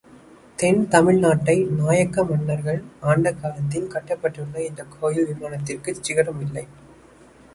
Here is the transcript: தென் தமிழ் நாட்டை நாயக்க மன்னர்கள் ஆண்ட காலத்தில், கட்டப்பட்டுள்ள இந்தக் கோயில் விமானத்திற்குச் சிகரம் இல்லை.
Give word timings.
தென் 0.59 0.87
தமிழ் 0.87 1.17
நாட்டை 1.17 1.55
நாயக்க 1.79 2.23
மன்னர்கள் 2.23 2.79
ஆண்ட 3.01 3.33
காலத்தில், 3.33 3.87
கட்டப்பட்டுள்ள 3.91 4.57
இந்தக் 4.59 4.95
கோயில் 4.99 5.29
விமானத்திற்குச் 5.29 6.01
சிகரம் 6.01 6.41
இல்லை. 6.41 6.65